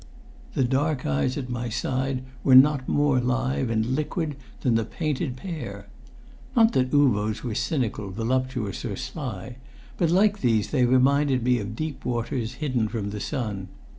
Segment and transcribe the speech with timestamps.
[0.55, 5.35] The dark eyes at my side were not more live and liquid than the painted
[5.37, 5.89] pair.
[6.55, 9.57] Not that Uvo's were cynical, voluptuous, or sly;
[9.99, 13.67] but like these they reminded me of deep waters hidden from the sun.